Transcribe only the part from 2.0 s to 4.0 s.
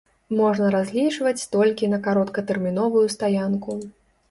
кароткатэрміновую стаянку.